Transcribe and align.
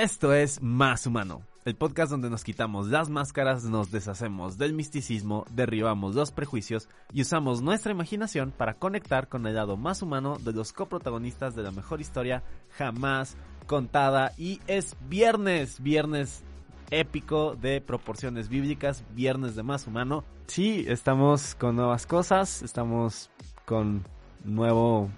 Esto 0.00 0.32
es 0.32 0.62
Más 0.62 1.08
Humano, 1.08 1.42
el 1.64 1.74
podcast 1.74 2.12
donde 2.12 2.30
nos 2.30 2.44
quitamos 2.44 2.86
las 2.86 3.10
máscaras, 3.10 3.64
nos 3.64 3.90
deshacemos 3.90 4.56
del 4.56 4.72
misticismo, 4.72 5.44
derribamos 5.50 6.14
los 6.14 6.30
prejuicios 6.30 6.88
y 7.12 7.22
usamos 7.22 7.62
nuestra 7.62 7.90
imaginación 7.90 8.52
para 8.52 8.74
conectar 8.74 9.26
con 9.26 9.44
el 9.48 9.56
lado 9.56 9.76
más 9.76 10.00
humano 10.00 10.38
de 10.38 10.52
los 10.52 10.72
coprotagonistas 10.72 11.56
de 11.56 11.64
la 11.64 11.72
mejor 11.72 12.00
historia 12.00 12.44
jamás 12.76 13.36
contada. 13.66 14.34
Y 14.38 14.60
es 14.68 14.94
viernes, 15.08 15.82
viernes 15.82 16.44
épico 16.92 17.56
de 17.56 17.80
proporciones 17.80 18.48
bíblicas, 18.48 19.02
viernes 19.16 19.56
de 19.56 19.64
Más 19.64 19.88
Humano. 19.88 20.22
Sí, 20.46 20.84
estamos 20.86 21.56
con 21.56 21.74
nuevas 21.74 22.06
cosas, 22.06 22.62
estamos 22.62 23.30
con 23.64 24.04
nuevo, 24.44 25.10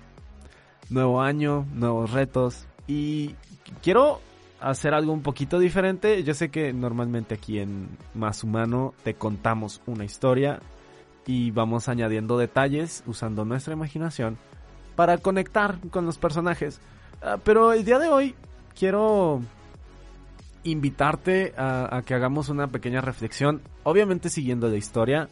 nuevo 0.88 1.20
año, 1.20 1.66
nuevos 1.74 2.12
retos 2.12 2.66
y 2.86 3.34
quiero 3.82 4.22
hacer 4.60 4.94
algo 4.94 5.12
un 5.12 5.22
poquito 5.22 5.58
diferente. 5.58 6.22
Yo 6.22 6.34
sé 6.34 6.50
que 6.50 6.72
normalmente 6.72 7.34
aquí 7.34 7.58
en 7.58 7.88
Más 8.14 8.44
Humano 8.44 8.94
te 9.02 9.14
contamos 9.14 9.80
una 9.86 10.04
historia 10.04 10.60
y 11.26 11.50
vamos 11.50 11.88
añadiendo 11.88 12.38
detalles 12.38 13.02
usando 13.06 13.44
nuestra 13.44 13.72
imaginación 13.72 14.36
para 14.96 15.18
conectar 15.18 15.78
con 15.90 16.06
los 16.06 16.18
personajes. 16.18 16.80
Ah, 17.22 17.38
pero 17.42 17.72
el 17.72 17.84
día 17.84 17.98
de 17.98 18.08
hoy 18.08 18.34
quiero 18.78 19.40
invitarte 20.64 21.54
a, 21.56 22.02
que 22.04 22.14
hagamos 22.14 22.48
una 22.48 22.66
pequeña 22.68 23.00
reflexión, 23.00 23.62
obviamente 23.82 24.28
siguiendo 24.28 24.68
la 24.68 24.76
historia. 24.76 25.28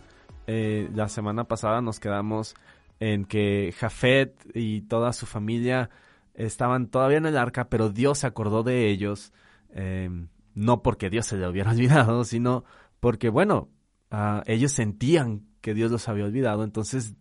Eh, 0.47 0.89
la 0.95 1.09
semana 1.09 1.45
pasada 1.45 1.83
nos 1.83 2.01
quedamos 2.01 2.55
en 3.01 3.25
que 3.27 3.75
Jafet 3.79 4.35
y 4.55 4.83
toda 4.83 5.13
su 5.13 5.27
familia 5.27 5.91
estaban 6.39 6.89
todavía 6.89 7.19
en 7.19 7.27
el 7.27 7.37
arca, 7.37 7.69
pero 7.69 7.91
Dios 7.91 8.19
se 8.21 8.27
acordó 8.27 8.63
de 8.63 8.89
ellos, 8.89 9.33
em, 9.71 10.29
no 10.55 10.83
porque 10.83 11.11
Dios 11.11 11.27
se 11.27 11.37
le 11.37 11.49
hubiera 11.49 11.71
olvidado, 11.73 12.25
sino 12.25 12.65
porque, 13.01 13.29
bueno, 13.29 13.69
ah, 14.11 14.43
ellos 14.47 14.73
sentían 14.73 15.47
que 15.61 15.75
Dios 15.75 15.91
los 15.91 16.09
había 16.09 16.25
olvidado, 16.25 16.65
entonces 16.65 17.15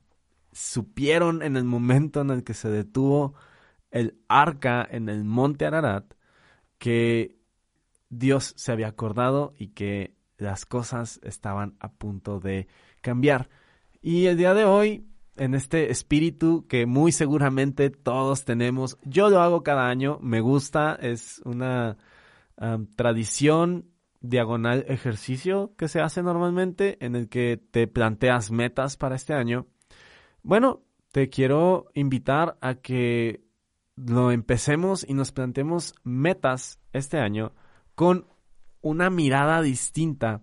supieron 0.51 1.41
en 1.43 1.57
el 1.57 1.65
momento 1.65 2.21
en 2.21 2.29
el 2.29 2.43
que 2.43 2.53
se 2.53 2.69
detuvo 2.69 3.33
el 3.91 4.19
arca 4.27 4.87
en 4.89 5.09
el 5.09 5.23
monte 5.23 5.65
Ararat 5.65 6.13
que 6.77 7.37
Dios 8.09 8.53
se 8.55 8.71
había 8.71 8.87
acordado 8.87 9.53
y 9.57 9.69
que 9.69 10.15
las 10.37 10.65
cosas 10.65 11.19
estaban 11.23 11.75
a 11.79 11.91
punto 11.91 12.39
de 12.39 12.67
cambiar. 13.01 13.49
Y 14.01 14.27
el 14.27 14.37
día 14.37 14.53
de 14.53 14.65
hoy 14.65 15.07
en 15.37 15.53
este 15.55 15.91
espíritu 15.91 16.65
que 16.67 16.85
muy 16.85 17.11
seguramente 17.11 17.89
todos 17.89 18.45
tenemos. 18.45 18.97
Yo 19.03 19.29
lo 19.29 19.41
hago 19.41 19.63
cada 19.63 19.87
año, 19.87 20.19
me 20.21 20.41
gusta, 20.41 20.95
es 21.01 21.41
una 21.45 21.97
tradición 22.95 23.91
diagonal 24.19 24.83
ejercicio 24.87 25.73
que 25.77 25.87
se 25.87 26.01
hace 26.01 26.23
normalmente 26.23 26.97
en 27.05 27.15
el 27.15 27.29
que 27.29 27.61
te 27.71 27.87
planteas 27.87 28.51
metas 28.51 28.97
para 28.97 29.15
este 29.15 29.33
año. 29.33 29.67
Bueno, 30.41 30.81
te 31.11 31.29
quiero 31.29 31.87
invitar 31.93 32.57
a 32.61 32.75
que 32.75 33.43
lo 33.95 34.31
empecemos 34.31 35.05
y 35.07 35.13
nos 35.13 35.31
planteemos 35.31 35.95
metas 36.03 36.79
este 36.93 37.19
año 37.19 37.53
con 37.95 38.27
una 38.81 39.09
mirada 39.09 39.61
distinta 39.61 40.41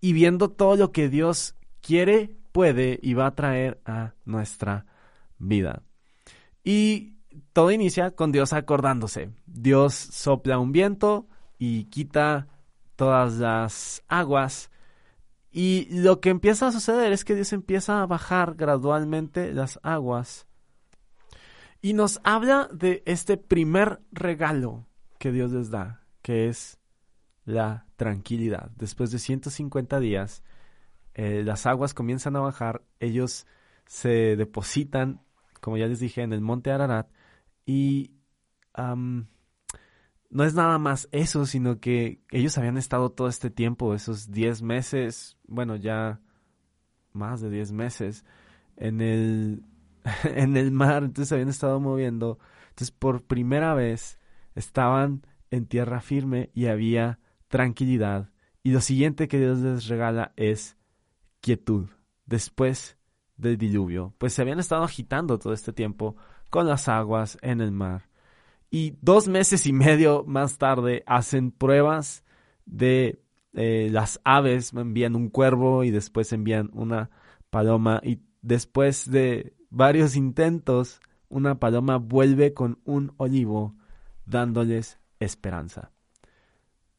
y 0.00 0.12
viendo 0.12 0.50
todo 0.50 0.76
lo 0.76 0.92
que 0.92 1.08
Dios 1.08 1.54
quiere 1.80 2.36
puede 2.56 2.98
y 3.02 3.12
va 3.12 3.26
a 3.26 3.34
traer 3.34 3.82
a 3.84 4.14
nuestra 4.24 4.86
vida. 5.36 5.82
Y 6.64 7.16
todo 7.52 7.70
inicia 7.70 8.12
con 8.12 8.32
Dios 8.32 8.54
acordándose. 8.54 9.30
Dios 9.44 9.92
sopla 9.94 10.58
un 10.58 10.72
viento 10.72 11.28
y 11.58 11.84
quita 11.84 12.48
todas 12.96 13.34
las 13.34 14.02
aguas. 14.08 14.70
Y 15.52 15.86
lo 15.90 16.22
que 16.22 16.30
empieza 16.30 16.68
a 16.68 16.72
suceder 16.72 17.12
es 17.12 17.26
que 17.26 17.34
Dios 17.34 17.52
empieza 17.52 18.00
a 18.00 18.06
bajar 18.06 18.54
gradualmente 18.54 19.52
las 19.52 19.78
aguas. 19.82 20.46
Y 21.82 21.92
nos 21.92 22.20
habla 22.24 22.70
de 22.72 23.02
este 23.04 23.36
primer 23.36 24.00
regalo 24.12 24.86
que 25.18 25.30
Dios 25.30 25.52
les 25.52 25.68
da, 25.68 26.06
que 26.22 26.48
es 26.48 26.78
la 27.44 27.84
tranquilidad. 27.96 28.70
Después 28.76 29.10
de 29.10 29.18
150 29.18 30.00
días, 30.00 30.42
eh, 31.18 31.42
las 31.42 31.64
aguas 31.64 31.94
comienzan 31.94 32.36
a 32.36 32.40
bajar, 32.40 32.82
ellos 33.00 33.46
se 33.86 34.36
depositan, 34.36 35.22
como 35.62 35.78
ya 35.78 35.86
les 35.86 35.98
dije, 35.98 36.20
en 36.20 36.34
el 36.34 36.42
monte 36.42 36.70
Ararat 36.70 37.08
y 37.64 38.12
no 38.76 40.44
es 40.44 40.52
nada 40.52 40.78
más 40.78 41.08
eso, 41.12 41.46
sino 41.46 41.80
que 41.80 42.20
ellos 42.30 42.58
habían 42.58 42.76
estado 42.76 43.12
todo 43.12 43.28
este 43.28 43.48
tiempo, 43.48 43.94
esos 43.94 44.30
10 44.30 44.60
meses, 44.60 45.38
bueno, 45.48 45.76
ya 45.76 46.20
más 47.14 47.40
de 47.40 47.48
10 47.48 47.72
meses, 47.72 48.26
en 48.76 49.00
el, 49.00 49.64
en 50.24 50.58
el 50.58 50.70
mar, 50.70 51.02
entonces 51.02 51.32
habían 51.32 51.48
estado 51.48 51.80
moviendo, 51.80 52.38
entonces 52.68 52.90
por 52.90 53.22
primera 53.22 53.72
vez 53.72 54.18
estaban 54.54 55.26
en 55.50 55.64
tierra 55.64 56.02
firme 56.02 56.50
y 56.52 56.66
había 56.66 57.20
tranquilidad. 57.48 58.28
Y 58.62 58.72
lo 58.72 58.82
siguiente 58.82 59.28
que 59.28 59.38
Dios 59.38 59.60
les 59.60 59.86
regala 59.86 60.34
es 60.36 60.75
quietud 61.46 61.88
después 62.24 62.98
del 63.36 63.56
diluvio, 63.56 64.12
pues 64.18 64.32
se 64.32 64.42
habían 64.42 64.58
estado 64.58 64.82
agitando 64.82 65.38
todo 65.38 65.52
este 65.52 65.72
tiempo 65.72 66.16
con 66.50 66.66
las 66.66 66.88
aguas 66.88 67.38
en 67.40 67.60
el 67.60 67.70
mar. 67.70 68.08
Y 68.68 68.98
dos 69.00 69.28
meses 69.28 69.64
y 69.68 69.72
medio 69.72 70.24
más 70.26 70.58
tarde 70.58 71.04
hacen 71.06 71.52
pruebas 71.52 72.24
de 72.64 73.22
eh, 73.52 73.90
las 73.92 74.20
aves, 74.24 74.72
envían 74.72 75.14
un 75.14 75.28
cuervo 75.28 75.84
y 75.84 75.92
después 75.92 76.32
envían 76.32 76.68
una 76.72 77.10
paloma 77.48 78.00
y 78.02 78.18
después 78.42 79.08
de 79.08 79.54
varios 79.70 80.16
intentos, 80.16 81.00
una 81.28 81.60
paloma 81.60 81.98
vuelve 81.98 82.54
con 82.54 82.80
un 82.84 83.12
olivo 83.18 83.76
dándoles 84.24 84.98
esperanza. 85.20 85.92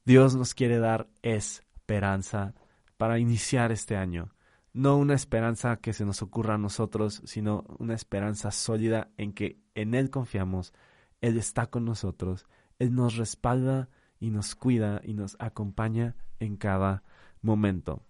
Dios 0.05 0.37
nos 0.37 0.53
quiere 0.53 0.79
dar 0.79 1.09
esperanza 1.21 2.53
para 2.95 3.19
iniciar 3.19 3.73
este 3.73 3.97
año 3.97 4.31
no 4.77 4.95
una 4.95 5.15
esperanza 5.15 5.77
que 5.77 5.91
se 5.91 6.05
nos 6.05 6.21
ocurra 6.21 6.53
a 6.53 6.59
nosotros, 6.59 7.23
sino 7.25 7.65
una 7.79 7.95
esperanza 7.95 8.51
sólida 8.51 9.09
en 9.17 9.33
que 9.33 9.57
en 9.73 9.95
Él 9.95 10.11
confiamos, 10.11 10.71
Él 11.19 11.35
está 11.39 11.65
con 11.65 11.83
nosotros, 11.83 12.45
Él 12.77 12.93
nos 12.93 13.15
respalda 13.17 13.89
y 14.19 14.29
nos 14.29 14.53
cuida 14.53 15.01
y 15.03 15.15
nos 15.15 15.35
acompaña 15.39 16.15
en 16.39 16.57
cada 16.57 17.01
momento. 17.41 18.03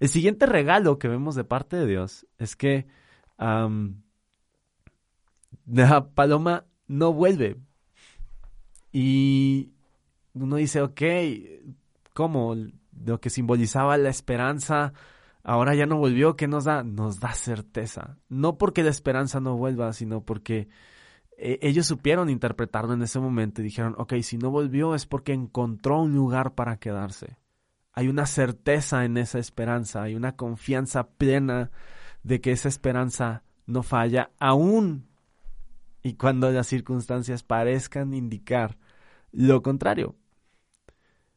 El 0.00 0.08
siguiente 0.08 0.46
regalo 0.46 0.98
que 0.98 1.06
vemos 1.06 1.36
de 1.36 1.44
parte 1.44 1.76
de 1.76 1.86
Dios 1.86 2.26
es 2.38 2.56
que 2.56 2.88
la 3.38 3.70
paloma 6.16 6.66
no 6.88 7.12
vuelve. 7.12 7.56
Y 8.90 9.70
uno 10.34 10.56
dice, 10.56 10.82
ok, 10.82 11.02
¿cómo? 12.14 12.56
Lo 13.04 13.20
que 13.20 13.30
simbolizaba 13.30 13.96
la 13.96 14.08
esperanza 14.08 14.92
ahora 15.42 15.74
ya 15.74 15.86
no 15.86 15.96
volvió, 15.96 16.36
¿qué 16.36 16.48
nos 16.48 16.64
da? 16.64 16.82
Nos 16.82 17.20
da 17.20 17.32
certeza. 17.34 18.18
No 18.28 18.58
porque 18.58 18.82
la 18.82 18.90
esperanza 18.90 19.40
no 19.40 19.56
vuelva, 19.56 19.92
sino 19.92 20.22
porque 20.22 20.68
eh, 21.36 21.58
ellos 21.62 21.86
supieron 21.86 22.28
interpretarlo 22.28 22.92
en 22.92 23.02
ese 23.02 23.18
momento 23.18 23.60
y 23.60 23.64
dijeron, 23.64 23.94
ok, 23.96 24.14
si 24.22 24.36
no 24.36 24.50
volvió 24.50 24.94
es 24.94 25.06
porque 25.06 25.32
encontró 25.32 26.02
un 26.02 26.14
lugar 26.14 26.54
para 26.54 26.76
quedarse. 26.76 27.38
Hay 27.92 28.08
una 28.08 28.26
certeza 28.26 29.04
en 29.04 29.16
esa 29.16 29.38
esperanza, 29.38 30.02
hay 30.02 30.14
una 30.14 30.36
confianza 30.36 31.08
plena 31.08 31.70
de 32.22 32.40
que 32.40 32.52
esa 32.52 32.68
esperanza 32.68 33.42
no 33.66 33.82
falla, 33.82 34.30
aún 34.38 35.08
y 36.02 36.14
cuando 36.14 36.50
las 36.50 36.66
circunstancias 36.66 37.42
parezcan 37.42 38.14
indicar 38.14 38.78
lo 39.32 39.62
contrario. 39.62 40.16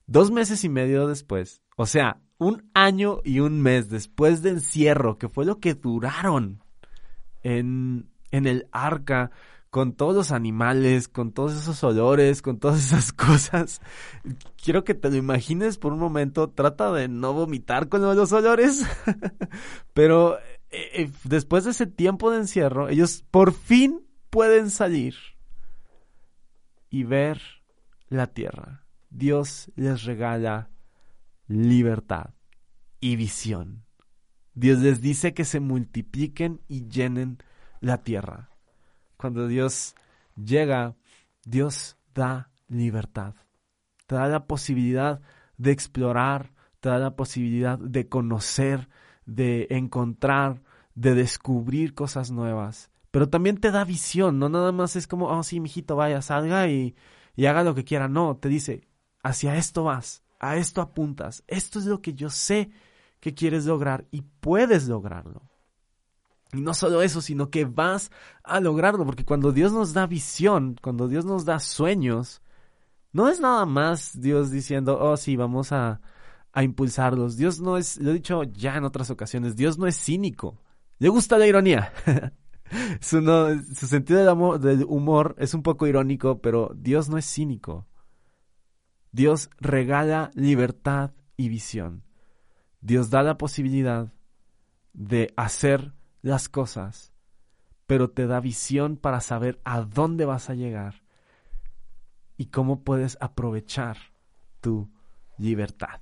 Dos 0.06 0.32
meses 0.32 0.64
y 0.64 0.70
medio 0.70 1.08
después, 1.08 1.62
o 1.78 1.86
sea, 1.86 2.22
un 2.44 2.70
año 2.74 3.20
y 3.24 3.40
un 3.40 3.62
mes 3.62 3.90
después 3.90 4.42
del 4.42 4.56
encierro, 4.56 5.18
que 5.18 5.30
fue 5.30 5.46
lo 5.46 5.60
que 5.60 5.74
duraron 5.74 6.64
en, 7.44 8.10
en 8.32 8.48
el 8.48 8.68
arca, 8.72 9.32
con 9.74 9.94
todos 9.94 10.14
los 10.14 10.32
animales, 10.32 11.08
con 11.08 11.32
todos 11.32 11.54
esos 11.54 11.84
olores, 11.84 12.44
con 12.44 12.60
todas 12.60 12.78
esas 12.78 13.12
cosas. 13.14 13.82
Quiero 14.64 14.84
que 14.84 14.94
te 14.94 15.10
lo 15.10 15.16
imagines 15.16 15.80
por 15.80 15.94
un 15.94 16.00
momento. 16.00 16.52
Trata 16.52 16.92
de 16.94 17.08
no 17.08 17.34
vomitar 17.34 17.90
con 17.90 18.04
los 18.04 18.32
olores. 18.34 18.86
Pero 19.96 20.38
eh, 20.38 20.42
eh, 20.94 21.12
después 21.24 21.64
de 21.64 21.72
ese 21.72 21.88
tiempo 21.88 22.30
de 22.30 22.38
encierro, 22.38 22.88
ellos 22.88 23.26
por 23.32 23.52
fin 23.52 24.06
pueden 24.30 24.70
salir 24.70 25.16
y 26.92 27.04
ver 27.04 27.42
la 28.10 28.28
tierra. 28.28 28.86
Dios 29.10 29.72
les 29.76 30.04
regala 30.04 30.70
libertad 31.48 32.34
y 33.00 33.16
visión. 33.16 33.84
Dios 34.54 34.80
les 34.80 35.02
dice 35.02 35.34
que 35.34 35.46
se 35.46 35.60
multipliquen 35.60 36.62
y 36.68 36.88
llenen 36.88 37.40
la 37.80 38.04
tierra. 38.04 38.50
Cuando 39.18 39.48
Dios 39.48 39.96
llega, 40.36 40.96
Dios 41.44 41.98
da 42.14 42.50
libertad. 42.68 43.36
te 44.06 44.16
da 44.16 44.28
la 44.28 44.46
posibilidad 44.48 45.22
de 45.58 45.72
explorar, 45.72 46.54
te 46.80 46.90
da 46.90 47.00
la 47.00 47.16
posibilidad 47.16 47.80
de 47.80 48.10
conocer, 48.10 48.90
de 49.26 49.68
encontrar, 49.70 50.62
de 50.96 51.16
descubrir 51.16 51.94
cosas 51.94 52.32
nuevas. 52.32 52.92
Pero 53.12 53.30
también 53.30 53.58
te 53.58 53.72
da 53.72 53.86
visión, 53.86 54.40
no 54.40 54.50
nada 54.50 54.72
más 54.72 54.96
es 54.96 55.08
como, 55.08 55.28
oh 55.28 55.44
sí, 55.44 55.60
mijito, 55.60 55.96
vaya, 55.96 56.22
salga 56.22 56.68
y, 56.68 56.96
y 57.36 57.46
haga 57.46 57.64
lo 57.64 57.76
que 57.76 57.84
quiera. 57.86 58.08
No, 58.08 58.38
te 58.38 58.50
dice, 58.50 58.88
hacia 59.24 59.56
esto 59.56 59.84
vas, 59.84 60.23
a 60.44 60.58
esto 60.58 60.82
apuntas, 60.82 61.44
esto 61.48 61.80
es 61.80 61.86
lo 61.86 62.02
que 62.02 62.14
yo 62.14 62.30
sé 62.30 62.72
que 63.20 63.34
quieres 63.34 63.66
lograr 63.66 64.06
y 64.12 64.22
puedes 64.22 64.88
lograrlo. 64.88 65.42
Y 66.52 66.62
no 66.62 66.74
solo 66.74 67.02
eso, 67.02 67.22
sino 67.22 67.50
que 67.50 67.66
vas 67.66 68.12
a 68.44 68.60
lograrlo, 68.60 69.06
porque 69.06 69.26
cuando 69.26 69.52
Dios 69.52 69.72
nos 69.72 69.94
da 69.94 70.06
visión, 70.06 70.76
cuando 70.82 71.08
Dios 71.08 71.26
nos 71.26 71.46
da 71.46 71.60
sueños, 71.60 72.42
no 73.12 73.30
es 73.30 73.40
nada 73.40 73.66
más 73.66 74.20
Dios 74.20 74.52
diciendo, 74.52 75.00
oh 75.00 75.16
sí, 75.18 75.36
vamos 75.36 75.72
a, 75.72 76.02
a 76.52 76.64
impulsarlos. 76.64 77.38
Dios 77.38 77.60
no 77.62 77.78
es, 77.78 77.98
lo 77.98 78.12
he 78.12 78.16
dicho 78.16 78.44
ya 78.44 78.76
en 78.76 78.84
otras 78.84 79.10
ocasiones, 79.10 79.56
Dios 79.56 79.78
no 79.78 79.88
es 79.88 79.96
cínico. 79.96 80.62
Le 81.00 81.10
gusta 81.10 81.38
la 81.38 81.48
ironía. 81.48 81.94
su, 83.02 83.88
sentido 83.88 84.20
del, 84.20 84.30
amor, 84.30 84.60
del 84.60 84.84
humor 84.84 85.36
es 85.40 85.54
un 85.54 85.64
poco 85.64 85.88
irónico, 85.88 86.40
pero 86.40 86.72
Dios 86.76 87.10
no 87.10 87.18
es 87.18 87.26
cínico. 87.26 87.88
Dios 89.14 89.52
regala 89.60 90.32
libertad 90.34 91.12
y 91.38 91.48
visión. 91.48 92.04
Dios 92.82 93.12
da 93.12 93.24
la 93.24 93.38
posibilidad 93.38 94.12
de 94.94 95.32
hacer 95.38 95.94
las 96.22 96.50
cosas, 96.50 97.14
pero 97.86 98.10
te 98.10 98.28
da 98.28 98.40
visión 98.40 98.98
para 98.98 99.22
saber 99.22 99.62
a 99.64 99.82
dónde 99.82 100.26
vas 100.26 100.50
a 100.50 100.56
llegar 100.56 101.04
y 102.38 102.48
cómo 102.48 102.84
puedes 102.84 103.18
aprovechar 103.22 103.98
tu 104.60 104.90
libertad. 105.38 106.02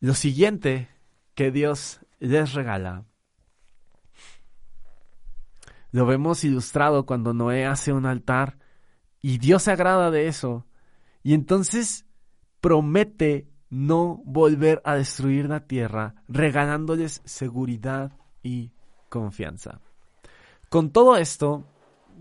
Lo 0.00 0.14
siguiente 0.14 0.88
que 1.34 1.50
Dios 1.50 2.00
les 2.20 2.52
regala 2.52 3.06
lo 5.92 6.04
vemos 6.04 6.44
ilustrado 6.44 7.06
cuando 7.06 7.32
Noé 7.32 7.64
hace 7.64 7.94
un 7.94 8.04
altar 8.04 8.58
y 9.22 9.38
Dios 9.38 9.62
se 9.62 9.72
agrada 9.72 10.10
de 10.10 10.28
eso. 10.28 10.67
Y 11.22 11.34
entonces 11.34 12.06
promete 12.60 13.48
no 13.70 14.22
volver 14.24 14.80
a 14.84 14.94
destruir 14.94 15.48
la 15.48 15.66
tierra, 15.66 16.14
regalándoles 16.28 17.22
seguridad 17.24 18.12
y 18.42 18.72
confianza. 19.08 19.80
Con 20.68 20.90
todo 20.90 21.16
esto, 21.16 21.66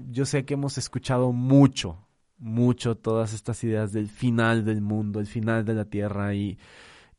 yo 0.09 0.25
sé 0.25 0.45
que 0.45 0.55
hemos 0.55 0.77
escuchado 0.77 1.31
mucho, 1.31 2.07
mucho 2.37 2.95
todas 2.95 3.33
estas 3.33 3.63
ideas 3.63 3.91
del 3.91 4.09
final 4.09 4.63
del 4.65 4.81
mundo, 4.81 5.19
el 5.19 5.27
final 5.27 5.65
de 5.65 5.73
la 5.73 5.85
tierra 5.85 6.33
y, 6.33 6.57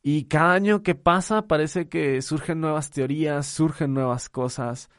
y 0.01 0.25
cada 0.25 0.53
año 0.53 0.81
que 0.81 0.95
pasa 0.95 1.47
parece 1.47 1.89
que 1.89 2.21
surgen 2.21 2.61
nuevas 2.61 2.89
teorías, 2.91 3.47
surgen 3.47 3.93
nuevas 3.93 4.29
cosas, 4.29 4.89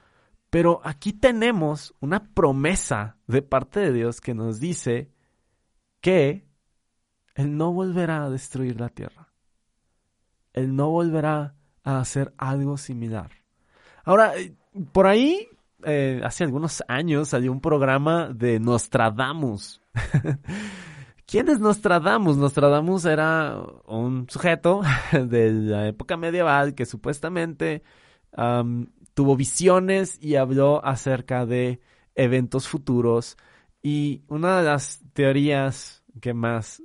pero 0.50 0.80
aquí 0.84 1.12
tenemos 1.12 1.94
una 2.00 2.32
promesa 2.34 3.16
de 3.26 3.42
parte 3.42 3.80
de 3.80 3.92
Dios 3.92 4.20
que 4.20 4.34
nos 4.34 4.60
dice 4.60 5.10
que 6.00 6.49
Él 7.34 7.56
no 7.56 7.72
volverá 7.72 8.24
a 8.24 8.30
destruir 8.30 8.80
la 8.80 8.88
tierra. 8.88 9.28
Él 10.52 10.74
no 10.74 10.90
volverá 10.90 11.54
a 11.84 12.00
hacer 12.00 12.34
algo 12.38 12.76
similar. 12.76 13.30
Ahora, 14.04 14.36
eh, 14.36 14.54
por 14.92 15.06
ahí, 15.06 15.48
eh, 15.84 16.20
hace 16.24 16.44
algunos 16.44 16.82
años 16.88 17.28
salió 17.28 17.52
un 17.52 17.60
programa 17.60 18.28
de 18.28 18.60
Nostradamus. 18.60 19.80
¿Quién 21.26 21.48
es 21.48 21.60
Nostradamus? 21.60 22.36
Nostradamus 22.36 23.04
era 23.04 23.56
un 23.86 24.26
sujeto 24.28 24.82
de 25.12 25.52
la 25.52 25.86
época 25.86 26.16
medieval 26.16 26.74
que 26.74 26.86
supuestamente 26.86 27.82
tuvo 29.14 29.36
visiones 29.36 30.18
y 30.22 30.36
habló 30.36 30.84
acerca 30.84 31.46
de 31.46 31.80
eventos 32.14 32.68
futuros. 32.68 33.36
Y 33.82 34.22
una 34.28 34.58
de 34.58 34.64
las 34.64 35.02
teorías 35.12 36.04
que 36.20 36.34
más 36.34 36.82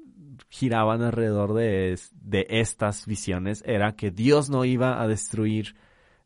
giraban 0.49 1.01
alrededor 1.01 1.53
de, 1.53 1.99
de 2.13 2.47
estas 2.49 3.05
visiones 3.05 3.63
era 3.65 3.95
que 3.95 4.11
Dios 4.11 4.49
no 4.49 4.65
iba 4.65 5.01
a 5.01 5.07
destruir 5.07 5.75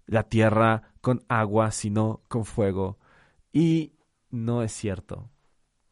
la 0.06 0.24
tierra 0.24 0.94
con 1.02 1.24
agua, 1.28 1.72
sino 1.72 2.22
con 2.28 2.46
fuego. 2.46 2.98
Y 3.54 3.94
no 4.32 4.64
es 4.64 4.72
cierto. 4.72 5.30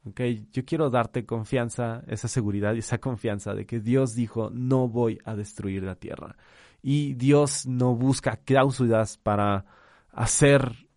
Okay, 0.05 0.47
yo 0.53 0.63
quiero 0.63 0.89
darte 0.89 1.25
confianza, 1.25 2.03
esa 2.07 2.27
seguridad 2.27 2.73
y 2.75 2.79
esa 2.79 2.99
confianza 2.99 3.53
de 3.53 3.65
que 3.65 3.79
Dios 3.79 4.15
dijo, 4.15 4.49
no 4.51 4.87
voy 4.87 5.19
a 5.25 5.35
destruir 5.35 5.83
la 5.83 5.95
tierra. 5.95 6.37
Y 6.81 7.13
Dios 7.15 7.65
no 7.65 7.95
busca 7.95 8.37
cláusulas 8.37 9.17
para 9.17 9.65
hacer 10.11 10.87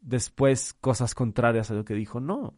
después 0.00 0.74
cosas 0.74 1.14
contrarias 1.14 1.70
a 1.70 1.74
lo 1.74 1.84
que 1.84 1.94
dijo. 1.94 2.20
No. 2.20 2.54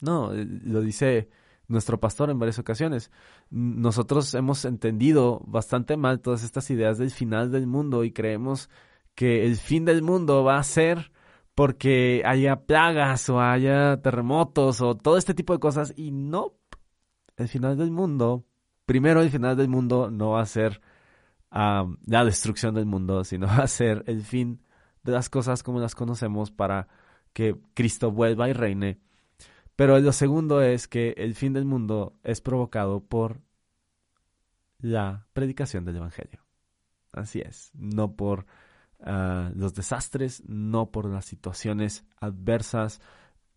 No, 0.00 0.32
lo 0.32 0.80
dice 0.80 1.28
nuestro 1.68 2.00
pastor 2.00 2.30
en 2.30 2.38
varias 2.38 2.58
ocasiones. 2.58 3.10
Nosotros 3.50 4.34
hemos 4.34 4.64
entendido 4.64 5.40
bastante 5.46 5.96
mal 5.96 6.20
todas 6.20 6.42
estas 6.42 6.70
ideas 6.70 6.98
del 6.98 7.10
final 7.10 7.52
del 7.52 7.66
mundo 7.66 8.04
y 8.04 8.12
creemos 8.12 8.70
que 9.14 9.44
el 9.46 9.56
fin 9.56 9.84
del 9.84 10.02
mundo 10.02 10.42
va 10.44 10.58
a 10.58 10.62
ser 10.62 11.12
porque 11.54 12.22
haya 12.24 12.66
plagas 12.66 13.28
o 13.28 13.40
haya 13.40 14.00
terremotos 14.00 14.80
o 14.80 14.96
todo 14.96 15.18
este 15.18 15.34
tipo 15.34 15.52
de 15.52 15.58
cosas 15.58 15.92
y 15.96 16.10
no, 16.12 16.54
el 17.36 17.48
final 17.48 17.76
del 17.76 17.90
mundo, 17.90 18.44
primero 18.86 19.20
el 19.20 19.30
final 19.30 19.56
del 19.56 19.68
mundo 19.68 20.10
no 20.10 20.30
va 20.30 20.42
a 20.42 20.46
ser 20.46 20.80
la 21.50 22.24
destrucción 22.24 22.74
del 22.74 22.86
mundo, 22.86 23.24
sino 23.24 23.46
va 23.46 23.58
a 23.58 23.66
ser 23.66 24.04
el 24.06 24.22
fin 24.22 24.62
de 25.02 25.12
las 25.12 25.28
cosas 25.28 25.62
como 25.62 25.80
las 25.80 25.94
conocemos 25.94 26.50
para 26.50 26.88
que 27.32 27.56
Cristo 27.74 28.10
vuelva 28.10 28.48
y 28.48 28.52
reine 28.52 29.00
pero 29.78 30.00
lo 30.00 30.12
segundo 30.12 30.60
es 30.60 30.88
que 30.88 31.14
el 31.18 31.36
fin 31.36 31.52
del 31.52 31.64
mundo 31.64 32.18
es 32.24 32.40
provocado 32.40 32.98
por 32.98 33.40
la 34.80 35.28
predicación 35.34 35.84
del 35.84 35.98
Evangelio. 35.98 36.44
Así 37.12 37.38
es, 37.38 37.70
no 37.74 38.16
por 38.16 38.46
ah, 39.04 39.52
los 39.54 39.74
desastres, 39.74 40.42
no 40.48 40.90
por 40.90 41.04
las 41.04 41.26
situaciones 41.26 42.04
adversas 42.16 43.00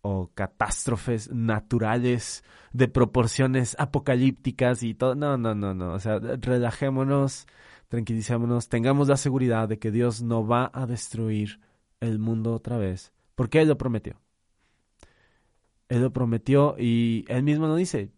o 0.00 0.30
catástrofes 0.32 1.28
naturales 1.32 2.44
de 2.72 2.86
proporciones 2.86 3.74
apocalípticas 3.80 4.84
y 4.84 4.94
todo. 4.94 5.16
No, 5.16 5.36
no, 5.36 5.56
no, 5.56 5.74
no. 5.74 5.92
O 5.92 5.98
sea, 5.98 6.20
relajémonos, 6.20 7.48
tranquilicémonos, 7.88 8.68
tengamos 8.68 9.08
la 9.08 9.16
seguridad 9.16 9.68
de 9.68 9.80
que 9.80 9.90
Dios 9.90 10.22
no 10.22 10.46
va 10.46 10.70
a 10.72 10.86
destruir 10.86 11.58
el 11.98 12.20
mundo 12.20 12.54
otra 12.54 12.76
vez, 12.76 13.12
porque 13.34 13.60
Él 13.60 13.66
lo 13.66 13.76
prometió. 13.76 14.21
Él 15.92 16.00
lo 16.00 16.10
prometió 16.10 16.74
y 16.78 17.26
él 17.28 17.42
mismo 17.42 17.66
lo 17.66 17.76
dice, 17.76 18.14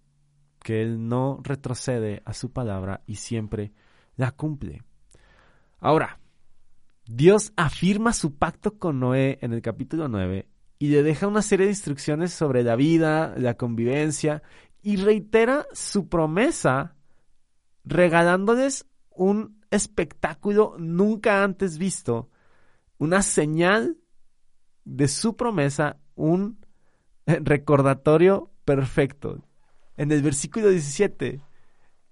que 0.62 0.80
él 0.80 1.08
no 1.08 1.40
retrocede 1.42 2.22
a 2.24 2.32
su 2.32 2.52
palabra 2.52 3.02
y 3.04 3.16
siempre 3.16 3.72
la 4.14 4.30
cumple. 4.30 4.84
Ahora, 5.80 6.20
Dios 7.04 7.52
afirma 7.56 8.12
su 8.12 8.36
pacto 8.36 8.78
con 8.78 9.00
Noé 9.00 9.40
en 9.42 9.52
el 9.52 9.60
capítulo 9.60 10.06
9 10.06 10.48
y 10.78 10.86
le 10.86 11.02
deja 11.02 11.26
una 11.26 11.42
serie 11.42 11.66
de 11.66 11.72
instrucciones 11.72 12.32
sobre 12.32 12.62
la 12.62 12.76
vida, 12.76 13.34
la 13.36 13.54
convivencia 13.54 14.44
y 14.80 14.94
reitera 14.94 15.66
su 15.72 16.08
promesa 16.08 16.94
regalándoles 17.82 18.86
un 19.10 19.60
espectáculo 19.72 20.76
nunca 20.78 21.42
antes 21.42 21.78
visto, 21.78 22.30
una 22.98 23.20
señal 23.22 23.98
de 24.84 25.08
su 25.08 25.34
promesa, 25.34 25.98
un 26.14 26.63
recordatorio 27.44 28.50
perfecto. 28.64 29.44
En 29.96 30.12
el 30.12 30.22
versículo 30.22 30.70
17 30.70 31.40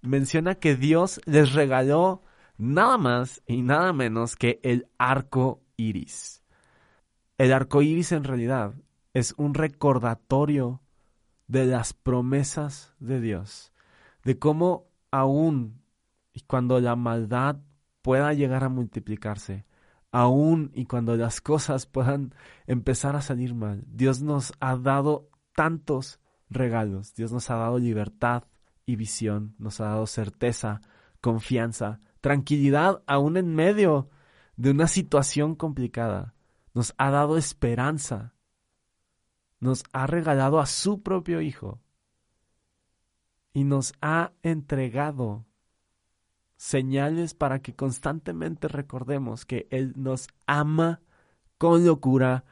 menciona 0.02 0.54
que 0.56 0.76
Dios 0.76 1.20
les 1.24 1.52
regaló 1.52 2.22
nada 2.58 2.98
más 2.98 3.42
y 3.46 3.62
nada 3.62 3.92
menos 3.92 4.36
que 4.36 4.60
el 4.62 4.88
arco 4.98 5.62
iris. 5.76 6.42
El 7.38 7.52
arco 7.52 7.82
iris 7.82 8.12
en 8.12 8.24
realidad 8.24 8.74
es 9.14 9.34
un 9.36 9.54
recordatorio 9.54 10.80
de 11.48 11.66
las 11.66 11.92
promesas 11.92 12.94
de 12.98 13.20
Dios, 13.20 13.72
de 14.24 14.38
cómo 14.38 14.88
aún 15.10 15.82
y 16.32 16.40
cuando 16.42 16.80
la 16.80 16.96
maldad 16.96 17.56
pueda 18.00 18.32
llegar 18.32 18.64
a 18.64 18.68
multiplicarse, 18.68 19.66
aún 20.12 20.70
y 20.74 20.84
cuando 20.84 21.16
las 21.16 21.40
cosas 21.40 21.86
puedan 21.86 22.34
empezar 22.66 23.16
a 23.16 23.22
salir 23.22 23.54
mal, 23.54 23.82
Dios 23.88 24.22
nos 24.22 24.52
ha 24.60 24.76
dado 24.76 25.28
tantos 25.56 26.20
regalos. 26.50 27.14
Dios 27.14 27.32
nos 27.32 27.50
ha 27.50 27.56
dado 27.56 27.78
libertad 27.78 28.44
y 28.86 28.96
visión, 28.96 29.56
nos 29.58 29.80
ha 29.80 29.86
dado 29.86 30.06
certeza, 30.06 30.82
confianza, 31.20 32.00
tranquilidad 32.20 33.02
aún 33.06 33.36
en 33.36 33.54
medio 33.54 34.10
de 34.56 34.70
una 34.70 34.86
situación 34.86 35.56
complicada. 35.56 36.34
Nos 36.74 36.94
ha 36.98 37.10
dado 37.10 37.36
esperanza. 37.36 38.34
Nos 39.60 39.84
ha 39.92 40.06
regalado 40.06 40.60
a 40.60 40.66
su 40.66 41.02
propio 41.02 41.40
Hijo. 41.40 41.80
y 43.54 43.64
nos 43.64 43.92
ha 44.00 44.32
entregado 44.42 45.44
señales 46.62 47.34
para 47.34 47.60
que 47.60 47.74
constantemente 47.74 48.68
recordemos 48.68 49.44
que 49.44 49.66
Él 49.70 49.94
nos 49.96 50.28
ama 50.46 51.00
con 51.58 51.84
locura, 51.84 52.44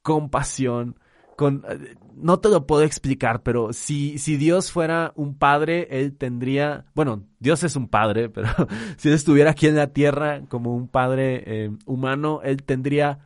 con 0.00 0.30
pasión, 0.30 0.98
con... 1.36 1.62
Eh, 1.68 1.94
no 2.14 2.40
te 2.40 2.48
lo 2.48 2.66
puedo 2.66 2.84
explicar, 2.84 3.42
pero 3.42 3.74
si, 3.74 4.16
si 4.16 4.38
Dios 4.38 4.72
fuera 4.72 5.12
un 5.14 5.36
padre, 5.36 5.88
Él 5.90 6.16
tendría... 6.16 6.86
Bueno, 6.94 7.26
Dios 7.38 7.62
es 7.62 7.76
un 7.76 7.88
padre, 7.88 8.28
pero 8.34 8.48
si 8.96 9.08
Él 9.08 9.14
estuviera 9.14 9.50
aquí 9.50 9.66
en 9.66 9.76
la 9.76 9.92
tierra 9.92 10.40
como 10.48 10.74
un 10.74 10.88
padre 10.88 11.42
eh, 11.44 11.70
humano, 11.84 12.40
Él 12.42 12.62
tendría 12.62 13.18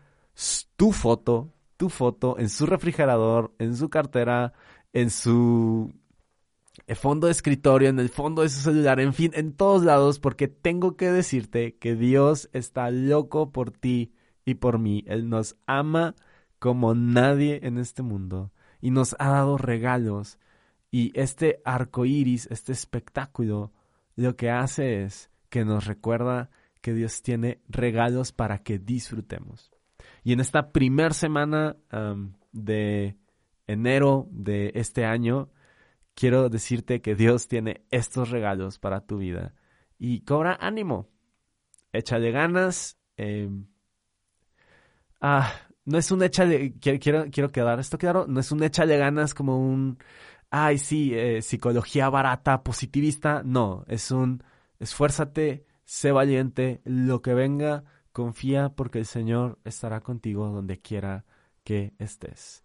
tu 0.77 0.91
foto, 0.91 1.53
tu 1.77 1.91
foto 1.91 2.41
en 2.41 2.49
su 2.49 2.67
refrigerador, 2.67 3.55
en 3.61 3.77
su 3.77 3.89
cartera, 3.89 4.53
en 4.93 5.11
su 5.11 5.95
el 6.87 6.97
fondo 6.97 7.27
de 7.27 7.33
escritorio, 7.33 7.89
en 7.89 7.99
el 7.99 8.09
fondo 8.09 8.43
de 8.43 8.49
su 8.49 8.61
celular, 8.61 9.01
en 9.01 9.15
fin, 9.15 9.31
en 9.35 9.53
todos 9.53 9.83
lados, 9.83 10.19
porque 10.19 10.49
tengo 10.49 10.97
que 10.97 11.11
decirte 11.11 11.77
que 11.77 11.95
Dios 11.95 12.51
está 12.53 12.91
loco 12.91 13.51
por 13.53 13.71
ti 13.71 14.13
y 14.45 14.55
por 14.55 14.79
mí. 14.79 15.05
Él 15.07 15.29
nos 15.29 15.57
ama 15.67 16.15
como 16.59 16.95
nadie 16.95 17.61
en 17.63 17.79
este 17.79 18.03
mundo 18.03 18.53
y 18.81 18.91
nos 18.91 19.17
ha 19.19 19.31
dado 19.31 19.57
regalos. 19.57 20.39
Y 20.91 21.11
este 21.19 21.61
arco 21.65 22.05
iris, 22.05 22.47
este 22.51 22.73
espectáculo, 22.73 23.73
lo 24.15 24.37
que 24.37 24.51
hace 24.51 25.03
es 25.03 25.31
que 25.49 25.65
nos 25.65 25.87
recuerda 25.87 26.51
que 26.81 26.93
Dios 26.93 27.23
tiene 27.23 27.61
regalos 27.69 28.33
para 28.33 28.59
que 28.59 28.79
disfrutemos. 28.79 29.73
Y 30.23 30.35
en 30.35 30.41
esta 30.41 30.71
primera 30.71 31.15
semana 31.15 31.77
de 32.53 33.17
enero 33.67 34.29
de 34.31 34.73
este 34.75 35.07
año, 35.07 35.49
quiero 36.15 36.49
decirte 36.49 37.01
que 37.01 37.15
Dios 37.15 37.49
tiene 37.49 37.85
estos 37.91 38.31
regalos 38.31 38.79
para 38.79 39.07
tu 39.07 39.19
vida. 39.19 39.55
Y 39.99 40.21
cobra 40.21 40.59
ánimo. 40.61 41.09
Échale 41.93 42.31
ganas. 42.31 42.99
Em, 43.17 43.67
ah, 45.21 45.53
no 45.85 45.99
es 45.99 46.11
un 46.11 46.23
échale. 46.23 46.75
Quiero, 46.81 47.29
quiero, 47.31 47.53
quedar 47.53 47.81
esto 47.81 47.99
claro. 47.99 48.27
No 48.29 48.41
es 48.41 48.51
un 48.53 48.63
échale 48.63 48.97
ganas 48.97 49.35
como 49.35 49.59
un. 49.59 49.99
Ay, 50.51 50.79
sí, 50.79 51.13
eh, 51.15 51.43
psicología 51.43 52.09
barata, 52.11 52.63
positivista. 52.63 53.43
No, 53.45 53.85
es 53.89 54.11
un. 54.11 54.43
Esfuérzate, 54.79 55.67
sé 55.85 56.13
valiente, 56.13 56.81
lo 56.85 57.23
que 57.23 57.35
venga, 57.35 57.85
confía 58.13 58.71
porque 58.71 58.99
el 58.99 59.07
Señor 59.07 59.59
estará 59.65 60.01
contigo 60.01 60.49
donde 60.49 60.81
quiera 60.81 61.25
que 61.65 61.95
estés. 61.99 62.65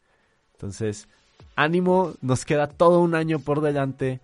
Entonces, 0.54 1.08
ánimo, 1.56 2.14
nos 2.22 2.46
queda 2.46 2.68
todo 2.68 3.02
un 3.02 3.16
año 3.16 3.40
por 3.40 3.62
delante 3.62 4.22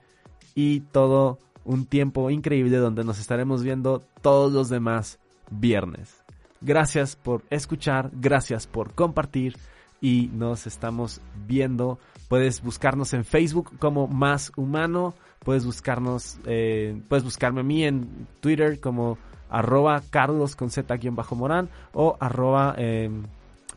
y 0.54 0.82
todo 0.82 1.40
un 1.66 1.86
tiempo 1.86 2.30
increíble 2.30 2.78
donde 2.78 3.04
nos 3.04 3.20
estaremos 3.20 3.64
viendo 3.64 4.02
todos 4.22 4.54
los 4.54 4.70
demás 4.70 5.20
viernes. 5.50 6.24
Gracias 6.62 7.16
por 7.16 7.44
escuchar, 7.50 8.10
gracias 8.14 8.68
por 8.68 8.94
compartir 8.94 9.58
y 10.02 10.30
nos 10.34 10.68
estamos 10.68 11.22
viendo. 11.48 12.00
Puedes 12.30 12.62
buscarnos 12.62 13.14
en 13.14 13.26
Facebook 13.26 13.78
como 13.80 14.08
Más 14.08 14.52
Humano, 14.56 15.14
puedes 15.44 15.66
buscarnos, 15.66 16.40
eh, 16.46 17.00
puedes 17.10 17.24
buscarme 17.24 17.62
a 17.62 17.64
mí 17.64 17.84
en 17.84 18.28
Twitter 18.40 18.80
como 18.80 19.18
arroba 19.50 20.02
Carlos 20.10 20.56
con 20.56 20.70
Z 20.70 20.98
bajo 21.12 21.36
Morán 21.36 21.70
o 21.94 22.18
arroba, 22.20 22.76
em, 22.78 23.24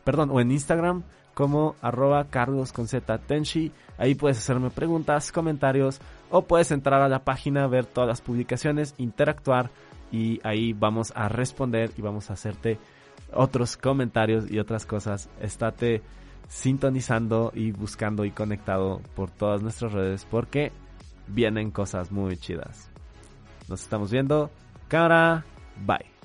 perdón, 0.03 0.29
o 0.31 0.39
en 0.41 0.51
Instagram 0.51 1.03
como 1.39 1.77
arroba 1.81 2.25
carlos 2.25 2.73
con 2.73 2.89
Z. 2.89 3.17
Ahí 3.97 4.15
puedes 4.15 4.39
hacerme 4.39 4.71
preguntas, 4.71 5.31
comentarios 5.31 6.01
o 6.29 6.41
puedes 6.41 6.69
entrar 6.71 7.01
a 7.01 7.07
la 7.07 7.23
página, 7.23 7.65
ver 7.65 7.85
todas 7.85 8.09
las 8.09 8.19
publicaciones, 8.19 8.93
interactuar 8.97 9.69
y 10.11 10.41
ahí 10.43 10.73
vamos 10.73 11.13
a 11.15 11.29
responder 11.29 11.91
y 11.95 12.01
vamos 12.01 12.29
a 12.29 12.33
hacerte 12.33 12.77
otros 13.31 13.77
comentarios 13.77 14.51
y 14.51 14.59
otras 14.59 14.85
cosas. 14.85 15.29
Estate 15.39 16.01
sintonizando 16.49 17.53
y 17.55 17.71
buscando 17.71 18.25
y 18.25 18.31
conectado 18.31 18.99
por 19.15 19.31
todas 19.31 19.61
nuestras 19.61 19.93
redes 19.93 20.27
porque 20.29 20.73
vienen 21.25 21.71
cosas 21.71 22.11
muy 22.11 22.35
chidas. 22.35 22.89
Nos 23.69 23.81
estamos 23.81 24.11
viendo. 24.11 24.49
Cara, 24.89 25.45
bye. 25.85 26.18